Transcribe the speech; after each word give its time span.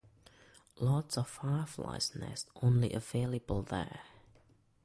Lots 0.79 1.15
of 1.15 1.25
the 1.25 1.29
fireflies 1.29 2.15
nest 2.15 2.49
only 2.59 2.91
available 2.91 3.63
here. 3.69 3.99